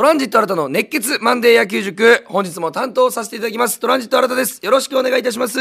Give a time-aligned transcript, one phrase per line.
[0.00, 3.78] トランジット新たの熱血マンデー野球塾本日も担当させていただきます。
[3.78, 4.58] トランジット新たです。
[4.64, 5.58] よろしくお願いいたします。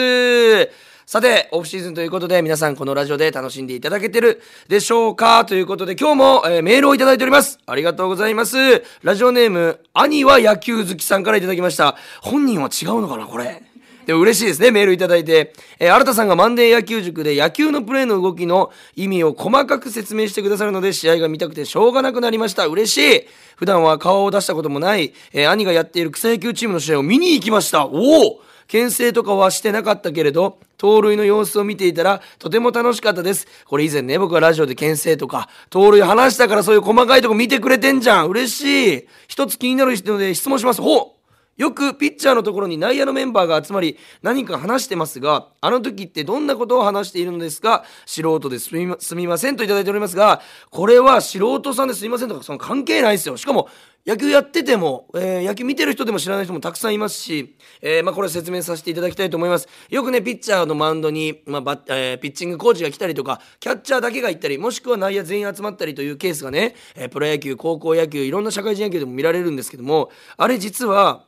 [1.06, 5.44] さてオフシーズンということで皆さんこのラジオで楽しんでいただけてるでしょうか？
[5.44, 7.60] ということで今日も、えーメールをいただいております。
[7.66, 8.56] ありがとうございます。
[9.04, 11.98] ラジオネーム兄は野球好きさんからいただきました。
[12.22, 13.62] 本人は違うのかなこれ。
[14.10, 15.54] でも嬉しいですね、メールいただいて。
[15.78, 22.66] えー、新田さんがマンデー野球塾で野球のプレーの動きの意味を細かく説明してくださるので、試合が見たくてしょうがなくなりました。
[22.66, 27.86] 嬉しい普段は顔を出したこともない、えー兄がやっている草野球チームの試合を見に行きました。
[27.86, 33.46] おお牽制とかはしてなかったけれど、盗塁の様子を見ていたら、とても楽しかったです。
[33.66, 38.28] これ以前ね、僕はラジオで牽制とか、盗塁話したからそういう細かいとこ見てくれてんじゃん。
[38.28, 39.08] 嬉しい。
[39.28, 40.82] 一つ気になるので質問します。
[40.82, 41.19] ほう
[41.60, 47.84] よくピッチャーのところに内野のメンバーが集まり何か話してますがあの時ってどんなことを話しているのですか？
[48.06, 52.04] 素人ですみますみませんといただいておりますがこれは素人さんです。
[52.04, 53.36] みませんとかその関係ないですよ。
[53.36, 53.68] しかも
[54.08, 59.68] 野球やってても、えー野球見てる人でも知らない人もたくさんいますし、えーまあ、これ説明させていただきたいと思います。
[59.90, 71.26] よくねピッチャーのマウンドに、まあバえーピッチングコーチが来たりとかキャッチャーだけが行ったりもしくは内野全員集まったりというケースがね、えプロ野球高校野球いろんな社会人野球でも見られるんですけどもあれ実は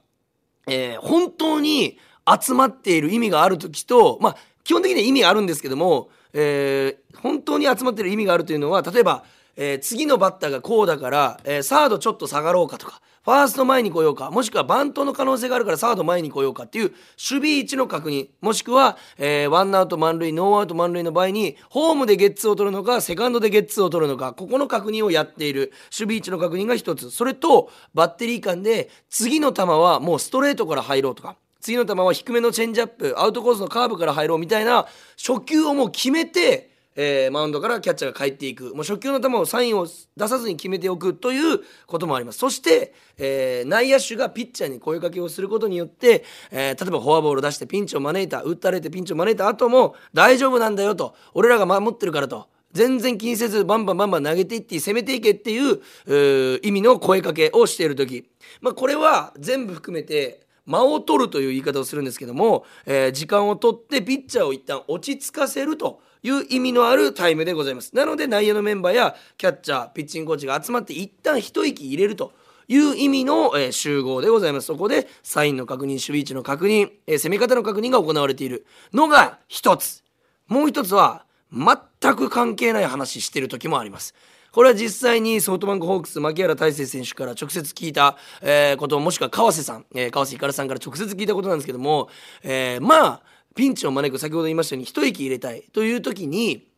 [0.68, 1.98] えー本当に
[2.42, 9.24] 集まっている意味がある時とまあ基本的には意味があるんですけども、えー本当に集まっている意味があるというのは例えば、
[9.56, 14.32] えー次のバッターがこうだから、えーサードちょっと下がろうかとかファースト前に来ようか。
[14.32, 18.30] もしくはバントの可能性があるからサード前に来ようかっていう守備位置の確認。
[18.42, 25.72] もしくは、えーワンアウト満塁ノーアウト満塁の場合にホームでゲッツーを取るのかセカンドでゲッツーを取るのかここの確認をやっている。
[25.92, 27.12] 守備位置の確認が一つ。
[27.12, 31.36] それとバッテリー間で次の球はもうストレートから入ろうとか。
[31.60, 38.76] 次の球は低めのチェンジアップアウトコースのカーブから入ろうみたいな初球をもう決めてえーマウンドからキャッチャーが帰っていく。
[38.76, 42.40] もう初球の球をサインを出さずに決めておくということもあります。
[42.40, 58.30] そして、えー内野手がピッチャーに声かけをすることによって、えー例えばフォアボール出してピンチを招いた打たれてピンチを招いた後も大丈夫なんだよと俺らが守ってるからと全然気にせずバンバンバンバン投げていって攻めていけっていう意味の声かけをしている時、
[58.62, 67.96] まあ、これは全部含めて間を取るという言い方をするんですけども、えー時間を取ってピッチャーを一旦落ち着かせるという意味のあるタイムでございます。
[67.96, 72.34] なので内野のメンバーやキャッチャーピッチングコーチが集まって一旦一息入れると
[72.68, 74.68] いう意味の、え集合でございます。
[74.68, 80.04] そこでサインの確認守備位置の確認、え攻め方の確認が行われているのが一つ。
[80.48, 84.14] もう一つは全く関係ない話してる時もあります。
[84.52, 92.10] これは実際にソフトバンクホークス牧原大成選手から直接聞いた、えーこともしくは川瀬さん、えー川瀬ひかるさんから直接聞いたことなんですけども、
[92.44, 93.22] えーまあ
[93.56, 96.71] ピンチを招く先ほど言いましたように一息入れたいという時に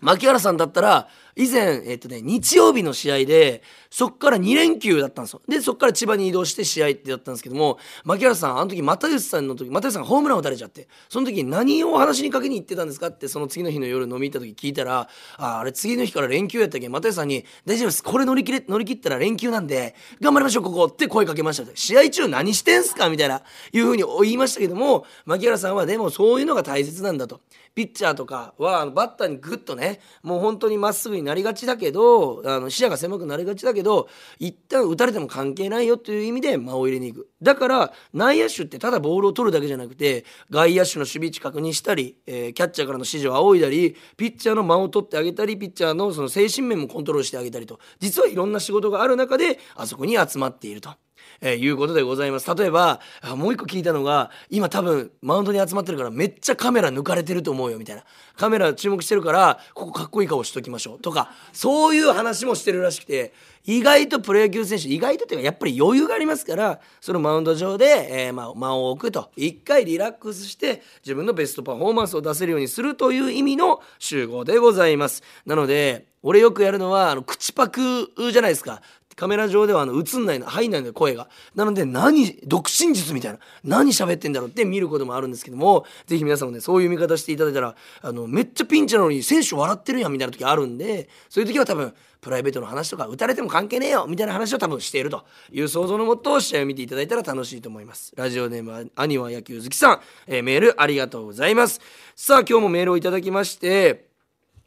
[0.00, 1.08] 牧原さんだったら
[1.38, 5.42] 以前、えっとね、日曜日の試合でそっから2連休だったんですよ。
[5.48, 15.08] でそっから千葉に移動して試合ってやったんですけども牧原さんあの時又吉さんの時又吉さんがホームラン打たれちゃってその時に何を話にかけに行ってたんですかってその次の日の夜飲み行った時聞いたら
[15.38, 16.88] ああれ次の日から連休やったけ？
[16.88, 18.02] 又吉さんに「大丈夫です。
[18.02, 23.08] これ乗り切れ乗り切ったら連休なんで頑張りましょうここ」って声かけました試合中何してんすか？
[23.08, 23.42] みたいな
[23.72, 27.40] いうふうに言いましたけども牧原さんはでもそういうのが大切なんだと。
[27.76, 51.05] ピッチャーとかはあのバッターにグッとねもう本当にまっすぐになりがちだけどあの視野が狭くなりがちだけど一旦打たれても関係ないよという意味で間を入れに行くだから内野手ってただボールを取るだけじゃなくて外野手の守備位置確認したり、えーキャッチャーからの指示を仰いだりピッチャーの間を取ってあげたりピッチャーのその精神面もコントロールしてあげたりと実はいろんな仕事がある中であそこに集まっていると。
[51.40, 52.54] えーいうことでございます。
[52.54, 53.00] 例えば
[53.36, 58.04] もう一個聞いたのが今多分マウンドに集まってるからめっちゃカメラ抜かれてると思うよみたいな。
[58.36, 63.32] カメラ注目してるからここかっこいい顔しときましょうとかそういう話もしてるらしくて
[63.64, 69.30] 意外とプロ野球選手意外とっていうかやっぱり余裕がありますからそのマウンド上で、えーまあ、間を置くと。
[69.36, 75.22] 一回リラックスして自分のベストパフォーマンスを出せるようにするという意味の集合でございます。
[75.46, 78.82] なので俺よくやるのはあの口パクじゃないですか。
[79.16, 81.28] カメラ上ではあの映んないの入んないの声が。
[81.54, 83.38] なので何独身術みたいな。
[83.64, 95.24] 何喋ってんだろうって見ることもあるんですけどもぜひ皆さんもねそういう見方していただいたらあのめっちゃピンチなのに選手笑ってるやんみたいな時あるんでそういう時は多分プライベートの話とか打たれても関係ねえよみたいな話を多分していると。
[95.52, 98.12] いう想像のもと試合を見ていただいたら楽しいと思います。
[98.16, 101.80] ラジオネームは兄は野球好きさん、えーメールありがとうございます。
[102.14, 104.08] さあ今日もメールをいただきまして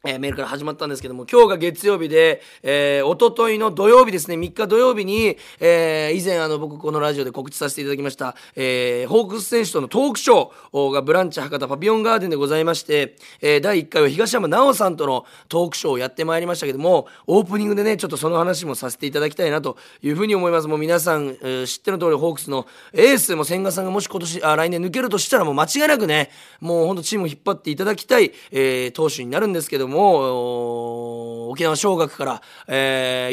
[0.05, 20.69] えー、メールから始まったんですけども、今日が月曜日で、えー、おとといの土曜日ですね、3日土曜日に、えー、以前あの、僕このラジオで告知させていただきました、えー、ホークス選手とのトークショーがブランチ博多パピオンガーデンでございまして、えー、第1回は東山奈緒さんとのトークショーをやってまいりましたけども、オープニングでね、ちょっとその話もさせていただきたいなというふうに思います。
[20.69, 26.29] もう皆さん、えー、知っての通りホークスのエースも千賀さんがもし今年、あ、来年抜けるとしたらもう間違いなくね、
[26.61, 33.29] もうほんとチームを引っ張っていただきたい、えー、投手になるんですけども、も、沖縄尚学から、え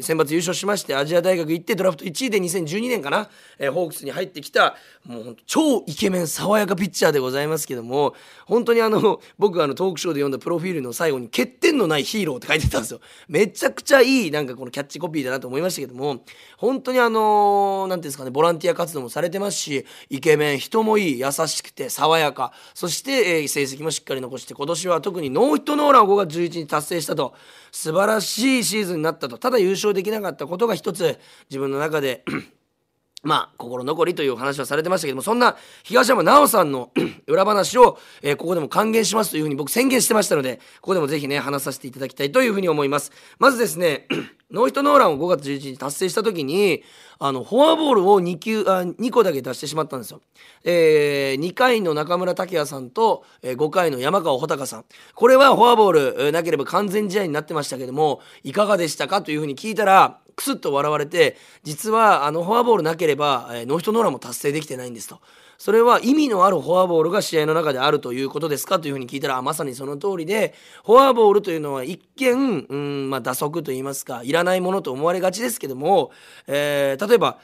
[0.00, 3.28] ー、選抜優勝しましてアジア大学行ってドラフト1位で2012年かな、
[3.58, 4.76] えー、ホークスに入ってきた
[5.06, 8.14] もう超イケメン爽やかピッチャーでございますけども
[8.46, 13.00] 本当にあの僕があのトークショーで読んだプロフィールの最後に「欠点のないヒーロー」って書いてたんですよ。
[13.28, 16.24] めちゃくちゃいいなんかこのキャッチコピーだなと思いましたけども
[16.58, 27.34] 本当にあの何ていうんですかねボランティア活動もされてますしイケメン人もいい優しくて爽やかそして、えー、成績もしっかり残して今年は特にノーヒットノーランを5月11日達成したと。
[27.72, 29.38] 素晴らしいシーズンになったと。
[29.38, 31.18] ただ優勝できなかったことが一つ
[31.48, 32.24] 自分の中で
[33.22, 36.90] まあ、心残りという話はされてましたけども、そんな東山奈緒さんの
[37.26, 43.12] 裏話を、えー、ここでも還元しますというふうに僕宣言してましたので、ここでもぜひね、話させていただきたいというふうに思います。
[43.38, 44.06] まずですね、
[44.50, 46.82] ノーヒットノーランを5月11日達成した時に、
[47.18, 50.22] あの、フォアボールを2球、あ、2個だけ出してしまったんですよ。
[50.64, 54.84] えー、2回の中村拓也さんと、えー、5回の山川穂高さん。
[55.14, 65.20] これはフォアボール、えー、なければ完全試合になってましたけども、いかがでしたかというふうに聞いたら、クスッと笑われて実はあのフォアボールなければ、えー、ノーヒットノーランも達成できてないんですと。
[65.60, 70.54] それは意味のあるフォアボールが試合の中であるということですかというふうに聞いたらまさにその通りで
[70.86, 76.12] フォアボールというのは一見うん、まあ、打足といいますかいらないものと思われがちですけども、
[76.46, 77.36] えー、例えば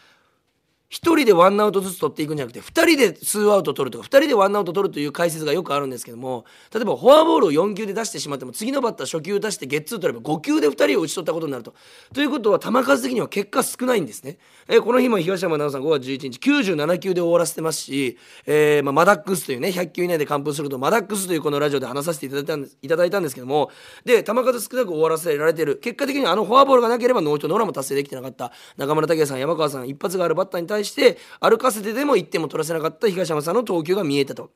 [0.90, 11.74] 1人でワンアウトずつ取っていくんじゃなくて2人でツーアウト取るとか2人でワンアウト取るという解説がよくあるんですけども例えばフォアボールを4球で出してしまっても次のバッター初球出してゲッツー取れば5球で2人を打ち取ったことになると。
[12.14, 14.38] ということは球数的には結果少ないんですね。
[14.68, 23.70] えー、この日も東山奈緒さん5月11日97球で終わらせてますし、えーまあ、マダックスというね100球以内で完封するとマダックスというこのラジオで話させていただいたんですいただいたんですけども
[24.04, 34.50] で球数少なく終わらせられてる結果的にあのフォアボールがなければノーヒットノーランも達成できてなかった中村拓也さん山川さん一発があるバッターに対して歩かせてでも1点も取らせなかった東山さんの投球が見えたと。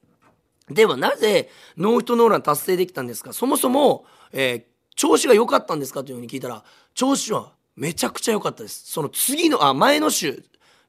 [0.69, 3.33] ではなぜノーヒットノーラン達成できたんですか？
[3.33, 4.63] そもそも、えー、
[4.95, 6.05] 調子が良かったんですか？
[6.05, 6.63] というふうに聞いたら
[6.95, 8.85] 調子はめちゃくちゃ良かったです。
[8.93, 10.45] その次のあ前の週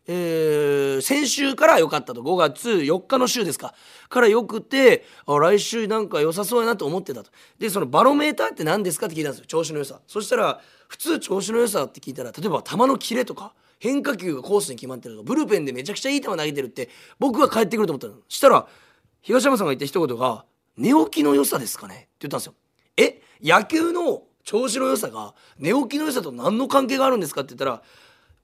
[0.07, 2.23] えー、先週から良かったと。
[2.23, 3.75] 5月4日の週ですか。
[4.09, 7.29] から良くてあ来週なんか良さそうやなと思ってたと。
[7.59, 9.05] でそのバロメーターって何ですか？
[9.05, 9.45] って聞いたんですよ。
[9.45, 10.01] 調子の良さ。
[10.07, 16.87] そしたら普通調子の良さって聞いたら例えば球のキレとか変化球がコースに決まってるとブルペンでめちゃくちゃいい球投げてるって
[17.17, 18.13] 僕は帰ってくると思ったの。
[18.29, 18.67] したら
[19.21, 20.45] 東山さんが言った一言が
[20.77, 22.53] 「寝起きの良さですかね?」って言ったんですよ。
[22.97, 23.21] え？
[23.41, 27.81] 野球の調子の良さが寝起きの良さと何の関係があるんですかって言ったら、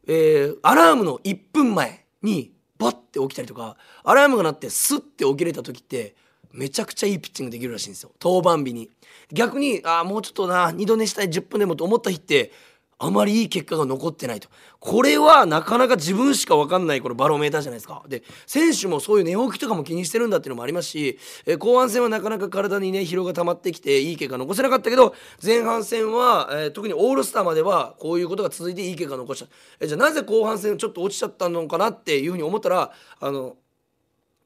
[0.08, 6.16] えー、アラームの1分前にバッて起きたりとかアラームが鳴ってスッて起きれた時って
[6.52, 8.12] めちゃくちゃいいピッチングできるらしいんですよ。
[8.20, 8.90] 登板日に。
[9.32, 12.52] 逆にああもうちょっとな二度寝したい10分でもと思った日って
[13.00, 14.50] あまりいい結果が残ってないと。
[14.80, 18.04] これはなかなか自分しか分かんないこのバロメーターじゃないですか。
[18.08, 25.14] で選手もそういう寝起きとかも気にしてるんだっていうのもありますし、え後半戦はなかなか体にね疲労が溜まってきていい結果残せなかったけど
[25.44, 33.58] 前半戦は、えー、特にオールスターまではこういうことが続いていい結果残した、えじゃあなぜ後半戦ちょっと落ちちゃったのかなっていうふうに思ったらあの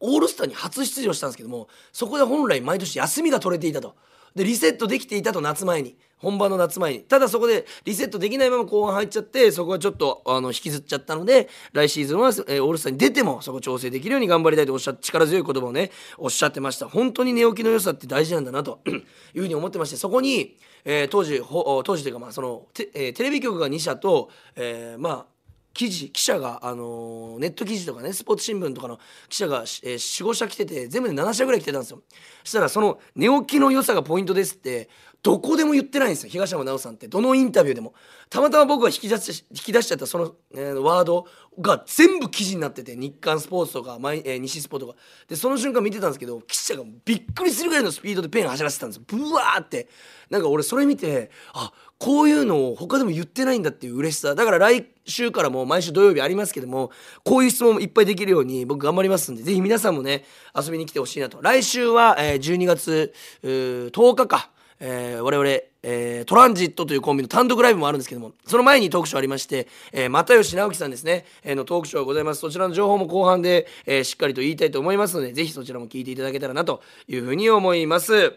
[0.02, 3.96] オールスターに初出場したんですけどもそこで本来毎年休みが取れていたと。
[4.36, 5.96] でリセットできていたと夏前に。
[6.22, 7.00] 本番の夏前に。
[7.02, 16.88] ただそこでリセットできないまま後半入っちゃってそこはちょっとあの引きずっちゃったので来シーズンは、えー、オールスターに出てもそこ調整できるように頑張りたいとおっしゃって力強い言葉をねおっしゃってました。
[16.88, 21.42] 本当に寝起きの良さって大事なんだなと いうふうに思ってましてそこに、えー、当時
[21.84, 25.26] 当時というかまあそのテ,、えー、テレビ局が2社と、えー、まあ
[25.74, 29.00] 記事記者が、あのー、ネット記事とかねスポーツ新聞とかの
[29.30, 32.02] 記者が、えー、45社来てて全部で7社ぐらい来てたんですよ。
[32.44, 34.90] そしたらその寝起きの良さがポイントですって
[35.24, 36.30] どこでも言ってないんですよ。
[36.32, 37.94] 東山奈緒さんってどのインタビューでも。
[38.30, 41.28] たまたま僕が引き出し引き出しちゃったその、えー、ワード
[41.60, 44.96] が全部記事になってて日刊スポーツとか、マイえー、西スポとか。
[45.28, 49.04] でその瞬間見てたんですけど記者がびっくりするぐらいのスピードでペン走らせてたんですよ。
[49.06, 49.90] ブワーって。
[50.32, 54.34] なんか俺それ見てあこういうのを他でも言ってないんだっていう嬉しさ。
[54.34, 56.90] だから来週からも毎週土曜日ありますけども
[57.24, 60.24] こういう質問もいっぱいできるように僕頑張りますんでぜひ皆さんもね
[60.56, 61.42] 遊びに来てほしいなと。
[61.42, 63.14] 来週は、えー、12月
[63.44, 64.50] 10日か。
[64.84, 65.48] えー、我々、
[65.84, 72.42] えー、トランジットというコンビの単独ライブもあるんですけども、その前にトークショーありまして、えー、又吉直樹さんですね、えー、のトークショーがございます。
[72.42, 78.34] そちらの情報も後半で、えー、しっかりと言いたいと思いますので、ぜひそちらも聞いていただけたらなというふうに思います。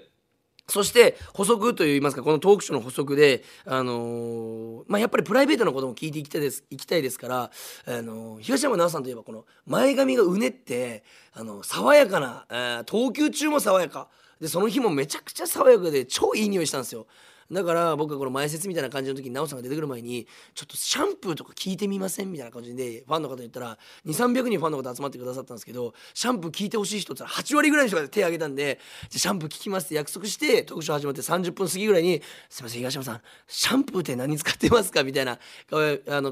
[0.69, 7.51] そして補足といいますかこのトークショーの補足で、あのー、まあ、やっぱりプライベートのことも聞いていきたいですいきたいですから、
[7.87, 14.09] あのー、東山奈緒さんといえばこの前髪がうねって、あの爽やかな、えー、投球中も爽やか
[14.45, 17.07] でその日もめちゃくちゃ爽やかで超いい匂いしたんですよ。
[17.51, 35.39] だから僕がこの前説みたいな感じの時に奈緒さんが出てくる前にちょっとシャンプーとか聞いてみませんみたいな感じでファンの方に言ったら2300人ファンの方集まってくださったんですけどシャンプー聞いてほしい人って8割ぐらいの人が手挙げたんでじゃシャンプー聞きますって約束して特徴始まって30分過ぎぐらいに「すいません東山さんシャンプーって何使ってますか?」みたいな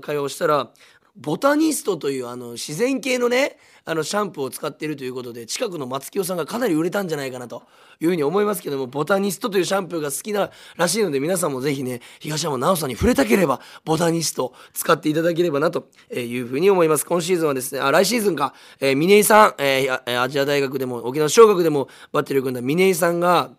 [0.00, 0.72] 会話をしたら
[1.16, 7.64] ボタニストというあの自然系のねあのシャンプーを使っているということで近くの松清さんがかなり売れたんじゃないかなと
[8.00, 17.04] いうふうに思いますけどもボタニストというシャンプーが好きならしいので皆さんもぜひね東山奈緒さんに触れたければボタニスト使っていただければなというふうに思います。
[17.04, 23.50] 今シーズンはですねあ来シーズンか、えー、峰井さん、えー、アジア大学でも沖縄小学でもバッテリーを組んだ峰井さんが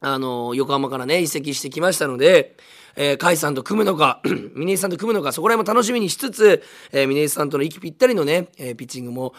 [0.00, 2.56] あの横浜からね移籍してきましたので
[2.96, 4.20] えー、甲斐さんと組むのか、
[4.54, 9.34] 嶺井さんと組むのか、そこら辺も楽しみにしつつ、えー、嶺井さんとの息ぴったりのね、えー、ピッチングも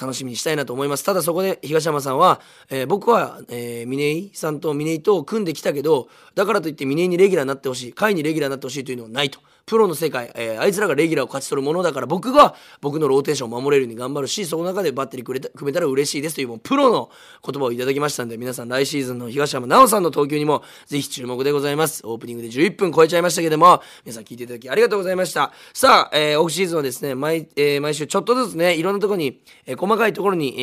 [0.00, 1.04] 楽しみにしたいなと思います。
[1.04, 9.40] ただそこで東浜さんは、えー、僕は、えー、嶺井さんと嶺井と組んできたけど、だからといって嶺井にレギュラーになってほしい、甲斐にレギュラーになってほしいというのはないと。
[9.66, 17.10] プロの世界、えー、あいつらがレギュラーを勝ち取るものだから僕が僕のローテーションを守れるように頑張るしその中でバッテリーくれた組めたら嬉しいですというもうプロの
[17.44, 22.02] 言葉をいただきましたんで皆さん来シーズンの東山奈緒さんの投球にもぜひ注目でございます。
[22.04, 25.52] オープニングで11分超えちゃいましたけども皆さん聞いていただきありがとうございました。
[25.72, 30.60] さあ、えー、オフシーズンはですね毎,、えー、毎週ちょっとずつねいろんなところに、えー、細かいところに、え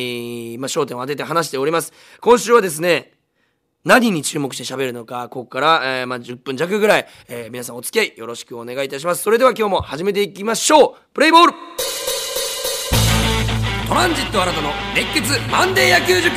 [0.56, 1.92] ーまあ、焦点を当てて話しております。
[2.20, 3.12] 今週はですね
[3.84, 9.22] 何に注目して喋るのか、ここから、えー、まあ、10分弱ぐらい、えー、皆さんお付き合いよろしくお願いいたします。
[9.22, 10.94] それでは今日も始めていきましょう。
[11.12, 11.52] プレイボール。
[13.88, 16.30] トランジット新たの熱血マンデー野球塾。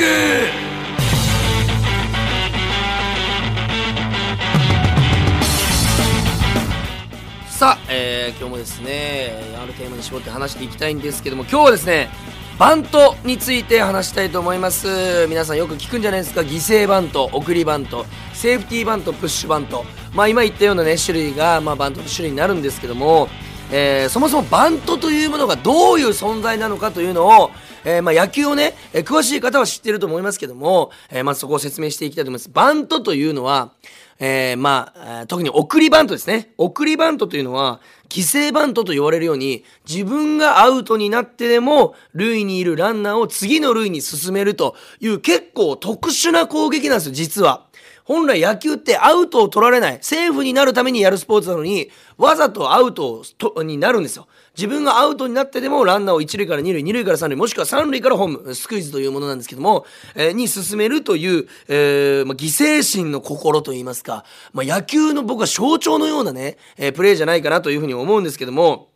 [7.47, 12.09] さあ、えー、今日もですね、あるテーマに絞って話していきたいんですけども、今日はですね、
[12.57, 15.27] バントについて話したいと思います。
[15.27, 16.39] 皆さんよく聞くんじゃないですか。
[16.39, 19.83] 犠牲バント送りバントセーフティーバントプッシュバント。
[20.13, 23.27] まあ今言ったようなね種類が、まあ、バントの種類になるんですけども、
[23.73, 27.51] えー、そもそもバントというものがどういう存在なのかというのを
[27.85, 32.49] えー、まあ野球をね、えー、詳しい方は知ってると思いますけども、えー、まずそこを説明していきたいと思います。
[32.49, 33.71] バントというのは、
[34.19, 36.53] えー、まあ、特に送りバントですね。
[36.57, 47.64] 送りバントというのは、犠牲バントと言われるように、自分がアウトになってでも、塁にいるランナーを次の塁に進めるという結構特殊な攻撃なんですよ、実は。
[48.05, 53.23] 本来野球ってアウトを取られない、セーフになるためにやるスポーツなのに、わざとアウト
[53.63, 54.27] になるんですよ。
[54.55, 68.89] 自分がアウトになってでもランナーを1塁から2塁、2塁から3塁、もしくは3塁からホーム、スクイズというものなんですけども、えー、に進めるという、えー、まあ、犠牲心の心といいますか、まあ、野球の僕は象徴のようなね、えー、プレーじゃないかなというふうに思うんですけども、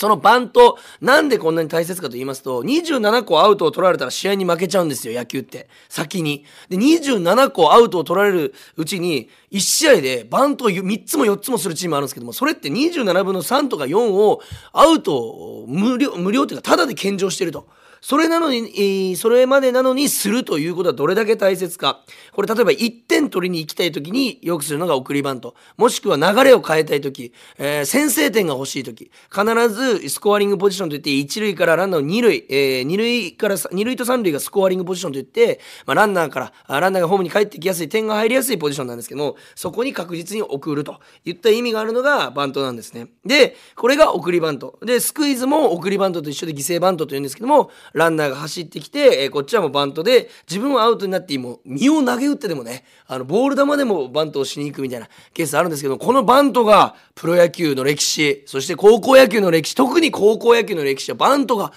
[0.00, 5.68] そのバント、なんでこんなに大切かと言いますと、27個アウトを取られたら試合に負けちゃうんですよ、野球って。
[5.90, 6.46] 先に。
[6.70, 14.40] で、27個アウトを取られるうちに、1試合でバントを3つも4つもするチームあるんですけども、それって27分の3とか4を
[14.72, 17.66] アウト無料、無料というか、ただで献上してると。
[18.00, 22.02] それなのに、それまでなのにするということはどれだけ大切か。
[22.32, 25.54] これ例えば1点取りに行きたい時によくするのが送りバント。
[25.76, 43.08] もしくは流れを変えたい時、えー、先制点が欲しい時、必ずスコアリングポジションといって1塁からランナーを2塁、えー、2塁から、2塁と3塁がスコアリングポジションといって、まあ、ランナーから、ランナーがホームに帰ってきやすい、点が入りやすいポジションなんですけども、そこに確実に送るといった意味があるのがバントなんですね。
[43.24, 44.78] で、これが送りバント。
[44.82, 61.72] で、スクイズも送りバントと一緒で犠牲バントというんですけども、ランナーが走ってきて、えー、こっちはもうバントで、自分はアウトになっても、身を投げ打ってでもね、あの、ボール球でもバントをしに行くみたいなケースあるんですけど、このバントが、プロ野球の歴史、そして高校野球の歴史、特に高校野球の歴史はバントが、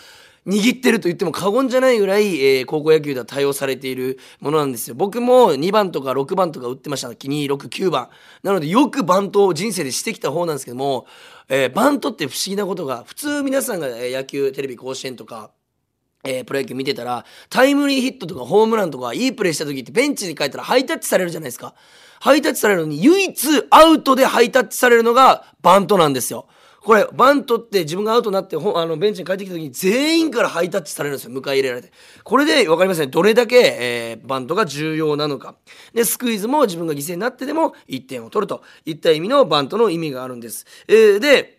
[0.45, 4.95] 握ってると言っても過言じゃないぐらい、えー、高校野球では対応されているものなんですよ。
[4.95, 7.07] 僕も2番とか6番とか打ってました。
[7.07, 8.09] 2、6、9番。
[8.43, 11.05] なのでよくバントを人生でしてきた方なんですけども、
[11.47, 15.51] えー、バントって不思議なことが、普通皆さんが野球、テレビ甲子園とか、
[16.23, 21.73] えー、プロ野球見てたら、タイムリーヒットとかホームランとかいいプレーした時ってベンチに帰ったらハイタッチされるじゃないですか。
[22.19, 26.47] ハイタッチされるのに唯一アウトでハイタッチされるのがバントなんですよ。
[26.83, 31.31] これ、バントって自分がアウトになって、あの、ベンチに帰ってきた時に全員からハイタッチされるんですよ。
[31.31, 31.93] 迎え入れられて。
[32.25, 33.07] これで分かりますね。
[33.07, 35.55] どれだけ、えー、バントが重要なのか。
[35.93, 40.65] で、スクイズも自分が犠牲になってでも1点を取るといった意味のバントの意味があるんです。
[40.89, 41.52] えー、で、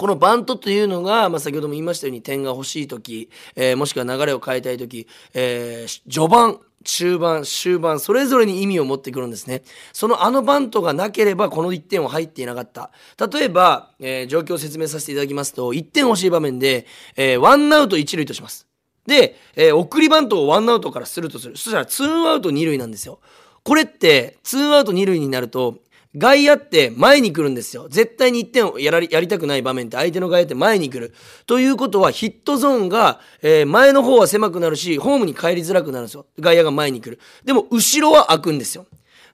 [0.00, 9.62] このバントというのが、まあ、先ほども言いましたように点が欲しい時、えー、もしくは流れを変えたい時、えー、序盤中盤終盤それぞれに意味を持ってくるんですね。
[9.92, 12.90] そのあのバントがなければこの1点は入っていなかった。
[13.30, 18.66] 例えば、えー、状況を説明させていただきますと1点欲しい場面で、えー、ワンアウト1塁とします。
[19.06, 21.58] で、えー、送りバントをワンアウトからするとする。
[21.58, 23.20] そしたらツーアウト2塁なんですよ。
[23.64, 25.82] これってツーアウト2塁になると
[26.16, 27.88] 外野って前に来るんですよ。
[27.88, 31.14] 絶対に1点をやらやりたくない場面って相手の外野って前に来る。
[31.46, 36.26] ということはヒットゾーンが、えー、前の方は狭くなるし、ホームに帰りづらくなるんですよ。
[36.40, 37.20] 外野が前に来る。
[37.44, 38.86] でも後ろは開くんですよ。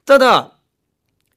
[0.04, 0.55] ただ、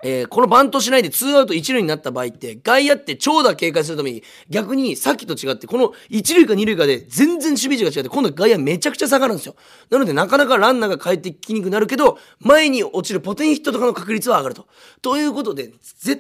[0.02, 9.56] えー、このバントしないで2アウト1塁になった場合って外野って長打警戒するために逆にさっきと違ってこの1塁か2塁かで全然守備位置が違って今度外野めちゃくちゃ下がるんですよ。
[9.90, 14.68] なのでなかなかランナーが帰ってきにくくなるけど前に落ちるポテンヒットとかの確率は上がると。
[15.02, 15.74] ということで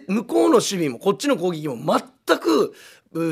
[0.07, 1.77] 向こうの守備もこっちの攻撃も
[2.27, 2.73] 全く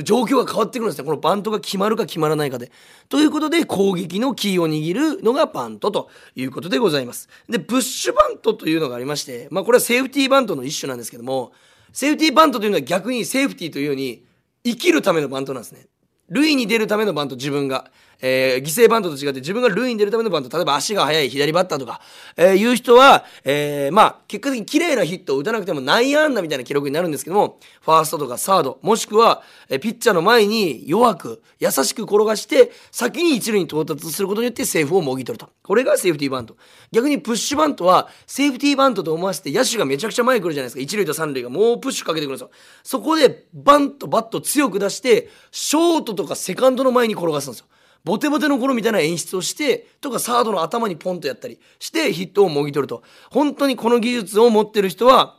[0.04, 2.72] 状況が変わってくるんですねこのバントが決まるか決まらないかで。
[3.10, 7.30] ということで攻撃のキーを握るのがバントということでございます。
[7.48, 11.52] でブッシュバントというのがありましてまあこれはセーフティーバントの一種なんですけども
[11.94, 14.26] セーフティーバントというのは逆にセーフティーというように
[14.64, 15.86] 生きるためのバントなんですね。
[16.30, 17.92] 塁に出るためのバント自分が。
[18.22, 22.02] えー、犠牲バントと違って自分が塁に出るためのバント、例えば足が速い左バッターとか、
[22.36, 35.52] えー、いう人は、えー、まあ、結果的に綺麗なヒットを打たなくても内野安打みたいな記録になるんですけども、ファーストとかサード、もしくは、えー、ピッチャーの前に弱く、優しく転がして、先に一塁に到達することによってセーフをもぎ取ると。
[35.64, 36.56] これがセーフティーバント。
[36.92, 40.82] 逆にプッシュバントは、セーフティーバントと思わせて、野手がめちゃくちゃ前に来るじゃないですか。
[40.82, 42.52] 一塁と三塁がもうプッシュかけてくるんですよ。
[42.84, 47.68] そこで、バンとバット強く出して、ショートとかセカンドの前に転がすんですよ。
[48.04, 55.38] ボテボテの頃みたいな演出をしてとかサードの頭にポンとやったりしてヒットをもぎ取ると本当にこの技術を持ってる人は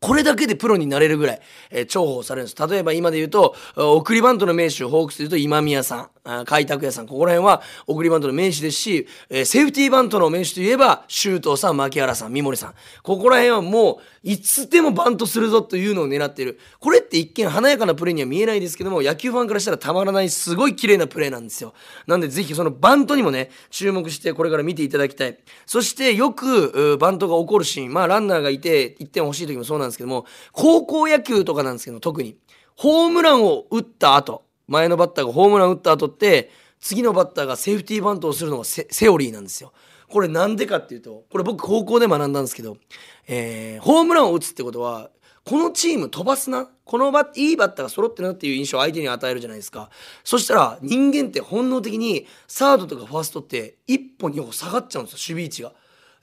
[0.00, 1.40] これだけでプロになれるぐらい、
[1.70, 2.68] えー、重宝されるんです。
[2.68, 12.74] 例えば今で言うと、送りバントの名手、ホークスで言うと今宮さん、開拓屋さん、ここら辺は送りバントの名手ですし、えー、セーフティーバントの名手といえば、周東さん、牧原さん、三森さん。
[13.02, 16.58] ここら辺はもう、いつでもバントするぞというのを狙っている。
[16.80, 21.72] これって一見華やかなプレーには見えないですけども、野球ファンからしたらたまらない、すごい綺麗なプレーなんですよ。
[22.06, 25.38] なんでぜひそのバントにもね、注目してこれから見ていただきたい。
[25.64, 32.36] そしてよく、バントが起こるシーン、まあランナーがいて1点欲しい時もそうなんですけども、高校野球とかなんですけど、特に。
[32.76, 39.72] ホームランを打った後、前のバッターがホームラン打った後って、次のバッターがセーフティーバントをするのがセオリーなんですよ。
[40.08, 42.78] これなんでかっていうと、これ僕高校で学んだんですけど、
[43.26, 45.10] えー、ホームランを打つってことは、
[45.44, 46.68] このチーム飛ばすな？
[46.84, 49.90] このバいいバッターが揃ってるなっていう印象を相手に与えるじゃないですか。
[50.24, 55.72] そしたら人間って本能的にサードとかファーストって一歩二歩下がっちゃうんですよ、守備位置が。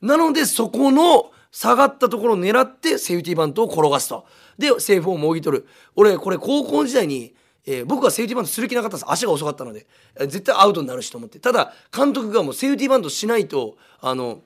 [0.01, 4.25] なのでそこの下がったところを狙ってセーフティーバントを転がすと。
[4.57, 5.67] で、セーフをもぎ取る。
[5.95, 7.33] 俺、これ高校時代に、
[7.65, 9.87] えー、僕はセーフティーバントする気なかったんです足が遅かったので、
[10.19, 14.41] 絶対アウトになるしと思ってただ監督がもうセーフティーバントしないとあの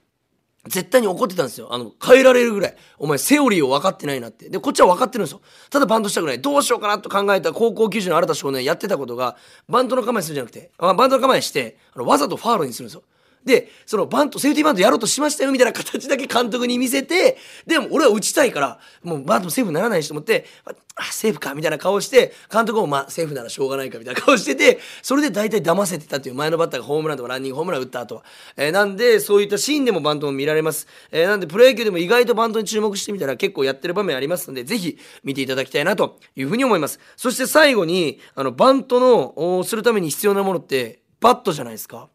[0.68, 1.74] 絶対に怒ってたんですよ。
[1.74, 2.76] あの、変えられるぐらい。
[2.98, 4.50] お前、セオリーを分かってないなって。
[4.50, 5.42] で、こっちは分かってるんですよ。
[5.70, 6.42] ただバントしたくない。
[6.42, 9.38] どうしようかなと考えた高校球児の新田少年やってたことが、
[9.70, 13.04] バントの構えするじゃなくて、あバントの構えして、あのわざとファールにするんですよ。
[13.46, 20.46] で、そのバント、セーフティーバントやろうとしましたよみたいな形だけ監督に見せて、でも俺は打ちたいから、もうバントもセーフにならないしと思って、
[20.96, 28.24] あ、セーフかみたいな顔して、監督もまあセーフならしょうがないかみたいな顔してて、それで大体騙せてたっていう前のバッターがホームランとかランニングホームラン打った後は。
[28.58, 30.88] えー、なんで、そういったシーンでもバントも見られます。
[31.12, 37.00] えー、なんで、プロ野球でも意外とバントに注目してみたら結構やってる場面ありますので、ぜひ見ていただきたいなというふうに思います。
[37.16, 42.10] そして最後に、あの、バントの、するために必要なものって、バットじゃないですか。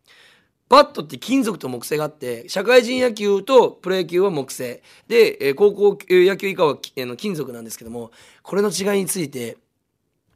[0.68, 8.10] バットって金属と木製があって社会人野球とプロ野球は木製で、えー、高校野球以下は、えー、金属なんですけども
[8.42, 9.58] これの違いについて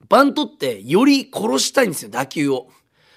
[0.08, 2.68] バントってより殺したいんですよ打球を。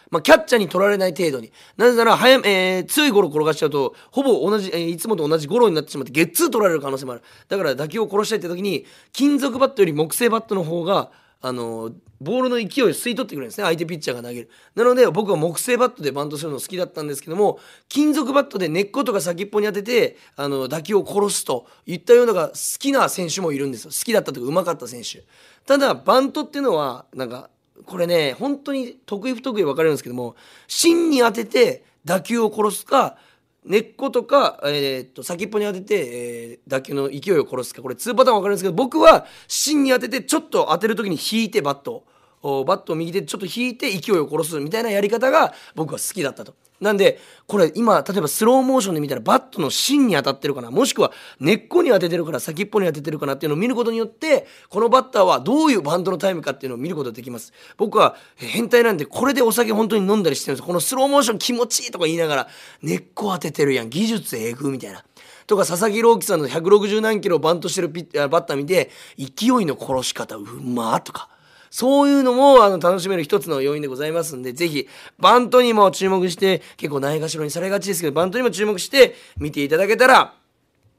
[0.10, 1.54] まあ、キャッチャーに取られない程度に。
[1.78, 7.22] なぜなら、早えー、強いゴロ転がしちゃうと、ほぼ同じ、えー、いつもと同じゴロになってしまって、ゲッツー取られる可能性もある。
[7.48, 11.12] だから打球を殺したいって時に、金属バットより木製バットの方が、
[11.42, 13.66] あのボールの勢いを吸い取ってくれるんですね。
[13.66, 14.50] 相手ピッチャーが投げる。
[14.76, 23.92] なので僕は木製バットでバントするの好きだったんですけども金属バットで根っことか先っぽに当ててあの打球を殺すといったようなが好きな選手もいるんですよ。
[23.92, 25.24] 好きだったというかうまかった選手。
[25.66, 27.50] ただバントっていうのはなんか
[27.86, 30.36] これね本当に得意不得意分かれるんですけども
[30.68, 33.18] 芯に当てて打球を殺すか
[33.64, 42.04] 根っことか、えー、っと先っぽに当てて、えー、打球の勢いを殺すかこれ2パターン分かれるんですけど僕は芯に当ててちょっと当てる時に引いてバット
[42.42, 46.56] おバットを右手でちょっと引いて勢いを殺すみたいなやり方が僕は好きだったと。
[46.82, 50.72] なんでこれ今例えばスローモーションで見たらバットの芯に当たってるかな。
[50.72, 53.36] もしくは根っこに当ててるから先っぽに当ててるかな。
[53.36, 57.54] っていうのを見ることによってこのバッターはどういうバントのタイプかっていうのを見ることができます。
[57.78, 60.66] 僕は変態なんでこれでお酒本当に飲んだりしてるんです。
[60.66, 62.48] このスローモーション気持ちいいとか言いながら
[62.82, 63.90] 根っこ当ててるやん。
[63.90, 65.04] 技術えぐみたいな。
[65.46, 71.30] とか佐々木朗希さんの160何キロバントしてるピッバッター見て勢いの殺し方うまーとか。
[71.72, 80.36] そういうのもあの楽しめる一つの要因でございますんで、ぜひバントにも注目して、結構ないがしろにされがちですけど、バントにも注目して見ていただけたら、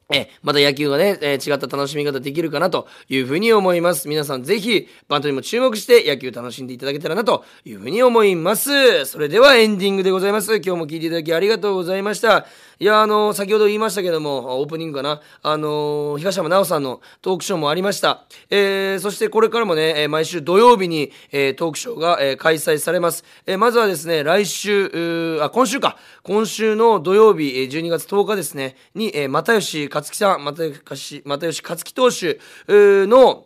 [0.09, 4.09] え、また野球がね、え、違った楽しみ方できるかなというふうに思います。
[4.09, 9.05] 皆さんぜひ、バントにも注目して野球楽しんでいただけたらなというふうに思います。
[9.05, 10.55] それではエンディングでございます。
[10.55, 12.45] 今日も聞いていただきありがとうございました。
[12.79, 18.25] いや、あの、先ほど言いましたけども、オープニングかな、あの、東山奈緒さんのトークショーもありました。
[18.49, 23.23] えー、そしてこれからもね、毎週土曜日に、え、トークショーが、え、開催されます。
[23.45, 32.39] え、まずはですね、来週、あ、今週か、今週の土曜日、12月10日ですね、に、えー、又吉克樹さん、又吉、又吉克樹投手
[33.05, 33.45] の、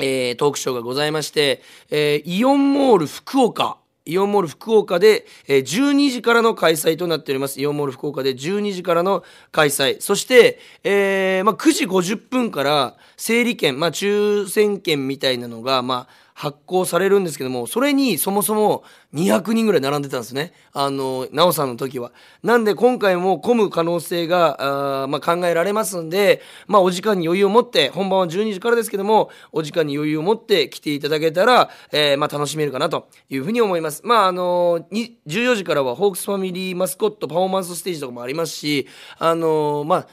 [0.00, 7.60] えー、トークショーがございまして、えー、イオンモール福岡イオンモール福岡で、えー、12時からの開催となっております。
[7.60, 10.00] イオンモール福岡で12時からの開催。
[10.00, 20.54] そして、えー、まあ、9時50分から整理券、まあ、抽選券みたいなのが、まあ、発行されるんですけども、それにそもそも200人ぐらい並んでたんですね。
[20.72, 22.12] あの、なおさんの時は。
[22.42, 34.00] なんで今回も混む可能性が、あまあ、考えられますんで、まあ、お時間に余裕を持って、本番は12時からですけども、お時間に余裕を持って来ていただけたら、えー、まあ、楽しめるかなというふうに思います。
[34.06, 34.86] まあ、あの、
[35.26, 40.06] 14時からはホークスファミリーマスコットパフォーマンスステージとかもありますし、あの、まあ、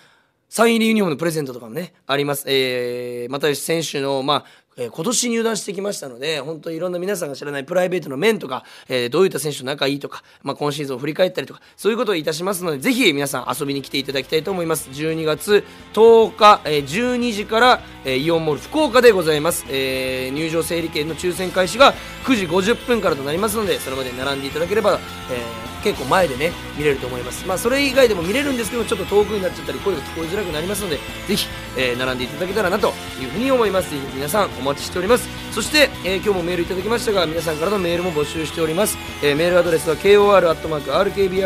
[0.49, 2.43] サイン入りユニフォームのプレゼントとかもね、あります。
[2.47, 14.89] えー、又吉選手の、まあ、えー、今年入団してきましたので、本当にいろんな皆さんが知らないプライベートの面とか、えー、どういった選手と仲いいとか、まあ、今シーズンを振り返ったりとか、そういうことをいたしますので、ぜひ皆さん遊びに来ていただきたいと思います。
[14.91, 19.65] 12月10日、えー、12時から、えー、イオンモール福岡でございます。
[19.69, 21.93] えー、入場整理券の抽選開始が
[22.25, 24.99] 9時50分からとなりますので、それまで並んでいただければ、
[25.31, 27.47] えー結構前でね見れると思います。
[27.47, 30.97] まあそれ以外でも見れるんですけどちょっと遠くになっちゃったり声が聞こえづらくなりますので
[31.27, 31.47] ぜひ、
[31.77, 33.89] えー、並んでいただけたらなというふうに思います。
[33.89, 35.27] ぜひ皆さんお待ちしております。
[35.51, 41.37] そして、えー、今日もメールいただきましたが皆さんからのメールも募集しております、えー、メールアドレスは kor.rkbr.jp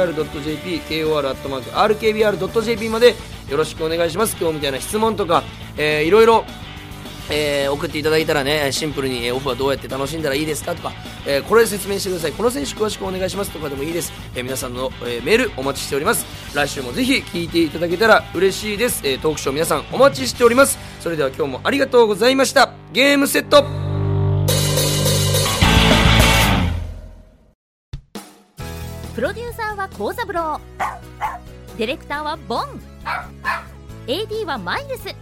[1.06, 3.16] kor.rkbr.jp まで
[3.50, 4.36] よろしくお願いします。
[4.40, 5.44] 今日みたいな質問とか、
[5.78, 6.46] えー、いろいろ
[7.30, 10.92] えー、送っていただいたらねシンプルに、オフはどうやって楽しんだらいいですかとか、
[11.26, 12.32] えー、これ説明してください。
[12.32, 16.26] この選手詳しくお願いしますとかでもいいです、え皆さんの、えメールお待ちしております。
[16.56, 20.78] 来週もぜひ聞いていただけたら嬉しいです、えトークショー皆さんお待ちしております。
[21.00, 22.74] それでは今日もありがとうございました。
[22.94, 23.92] ゲームセット。
[29.16, 30.62] プロデューサーは幸三郎。
[31.78, 32.82] ディレクターはボン。
[34.08, 35.16] AD はマイルス。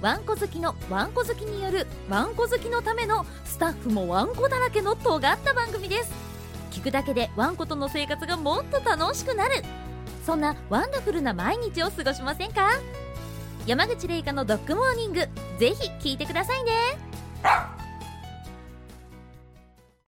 [0.00, 6.12] ワンコ好きのワンコ好きによるワンコ好きのためのスタッフもワンコだらけの尖った番組です。
[6.70, 9.62] 聞くだけでワンコとの生活がもっと楽しくなる。
[10.24, 12.70] そんなワンダフルな毎日を過ごしませんか？
[13.66, 15.20] 山口玲香のドッグモーニング
[15.58, 17.79] ぜひ聞いてくださいね。